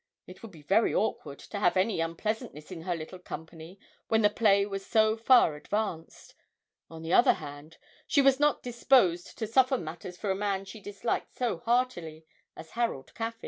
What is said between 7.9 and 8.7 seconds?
she was not